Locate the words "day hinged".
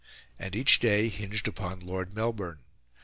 0.79-1.47